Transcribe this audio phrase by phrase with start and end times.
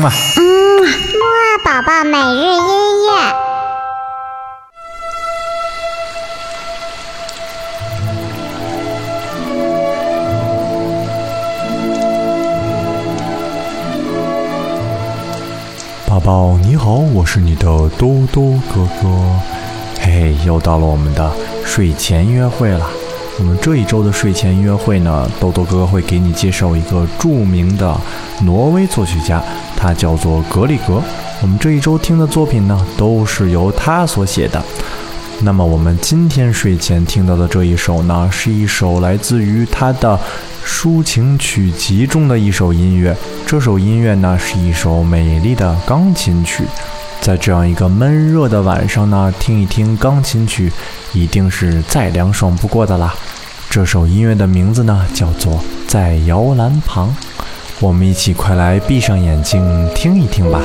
[0.00, 0.42] 嗯啊，嗯，
[0.80, 3.10] 木二宝宝每日音乐。
[16.08, 17.66] 宝宝你好，我是你的
[17.98, 19.08] 多多哥哥。
[20.00, 21.30] 嘿嘿，又到了我们的
[21.66, 22.88] 睡前约会了。
[23.40, 27.98] 我们这一周的睡前约会呢，豆豆哥哥会给你介绍一个著名的
[28.42, 29.42] 挪威作曲家，
[29.78, 31.02] 他叫做格里格。
[31.40, 34.62] 我们这一周听的作品呢，都是由他所写的。
[35.40, 40.20] 那么我们今天睡前听到的这一首呢，是一首来自于他的
[40.62, 43.16] 抒情曲集中的一首音乐。
[43.46, 46.64] 这首音乐呢，是一首美丽的钢琴曲。
[47.20, 50.72] 在这样一个闷热的晚上呢，听一听钢琴曲，
[51.12, 53.14] 一定是再凉爽不过的啦。
[53.68, 55.52] 这首音乐的名字呢，叫做
[55.86, 57.08] 《在摇篮旁》。
[57.78, 60.60] 我们一起快来闭上眼睛听一听吧。